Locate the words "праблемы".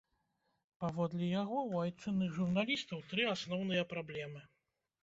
3.95-4.49